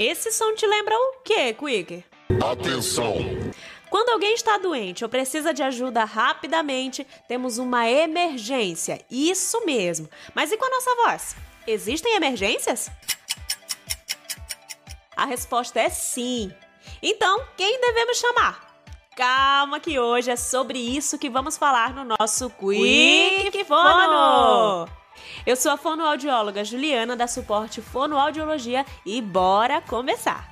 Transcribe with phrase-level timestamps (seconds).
[0.00, 2.02] Esse som te lembra o quê, Quicker?
[2.42, 3.16] Atenção!
[3.90, 9.04] Quando alguém está doente ou precisa de ajuda rapidamente, temos uma emergência.
[9.10, 10.08] Isso mesmo.
[10.34, 11.36] Mas e com a nossa voz?
[11.66, 12.90] Existem emergências?
[15.14, 16.50] A resposta é sim.
[17.02, 18.74] Então, quem devemos chamar?
[19.14, 24.99] Calma que hoje é sobre isso que vamos falar no nosso Quick Fono!
[25.50, 30.48] Eu sou a fonoaudióloga Juliana da Suporte Fonoaudiologia e bora começar!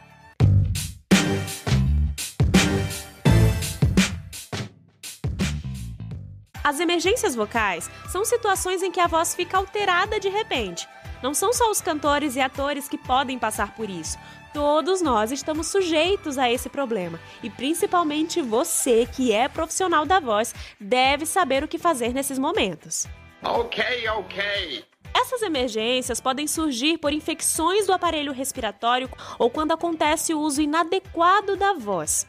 [6.64, 10.88] As emergências vocais são situações em que a voz fica alterada de repente.
[11.22, 14.18] Não são só os cantores e atores que podem passar por isso.
[14.52, 20.52] Todos nós estamos sujeitos a esse problema e principalmente você, que é profissional da voz,
[20.80, 23.06] deve saber o que fazer nesses momentos.
[23.42, 24.84] Ok, ok.
[25.20, 31.56] Essas emergências podem surgir por infecções do aparelho respiratório ou quando acontece o uso inadequado
[31.56, 32.24] da voz.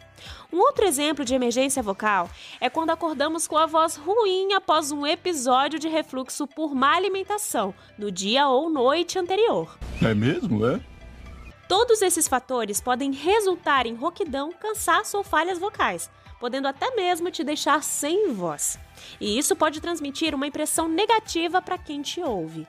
[0.52, 2.28] Um outro exemplo de emergência vocal
[2.60, 7.76] é quando acordamos com a voz ruim após um episódio de refluxo por má alimentação
[7.95, 9.78] no dia ou noite anterior.
[10.02, 10.82] É mesmo, é?
[11.70, 17.44] Todos esses fatores podem resultar em rouquidão, cansaço ou falhas vocais, podendo até mesmo te
[17.44, 18.80] deixar sem voz.
[19.22, 22.67] E isso pode transmitir uma impressão negativa para quem te ouve.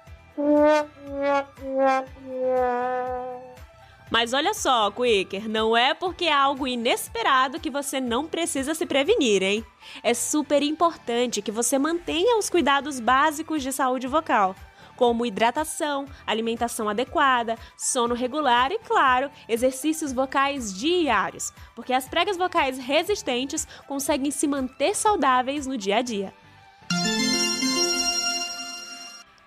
[4.10, 8.84] Mas olha só, Quicker, não é porque é algo inesperado que você não precisa se
[8.84, 9.64] prevenir, hein?
[10.02, 14.54] É super importante que você mantenha os cuidados básicos de saúde vocal
[15.00, 22.76] como hidratação, alimentação adequada, sono regular e, claro, exercícios vocais diários, porque as pregas vocais
[22.76, 26.34] resistentes conseguem se manter saudáveis no dia a dia.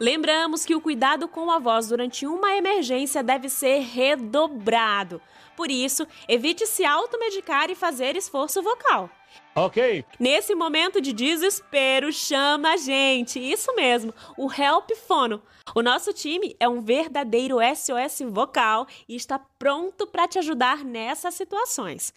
[0.03, 5.21] Lembramos que o cuidado com a voz durante uma emergência deve ser redobrado.
[5.55, 9.09] Por isso, evite se automedicar e fazer esforço vocal.
[9.55, 10.03] Ok.
[10.19, 13.39] Nesse momento de desespero, chama a gente.
[13.39, 15.41] Isso mesmo, o Help Fono.
[15.73, 21.33] O nosso time é um verdadeiro SOS vocal e está pronto para te ajudar nessas
[21.33, 22.13] situações.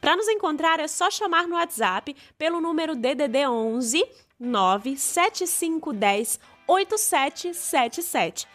[0.00, 8.46] Para nos encontrar é só chamar no WhatsApp pelo número DDD 11 97510 8777.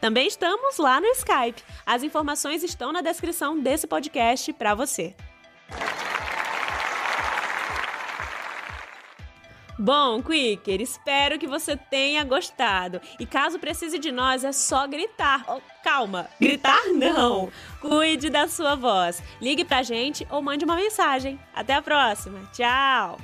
[0.00, 1.62] Também estamos lá no Skype.
[1.86, 5.14] As informações estão na descrição desse podcast para você.
[9.82, 13.00] Bom, Quicker, espero que você tenha gostado.
[13.18, 15.44] E caso precise de nós, é só gritar.
[15.48, 17.50] Oh, calma, gritar não.
[17.80, 19.20] Cuide da sua voz.
[19.40, 21.36] Ligue pra gente ou mande uma mensagem.
[21.52, 22.38] Até a próxima.
[22.52, 23.18] Tchau.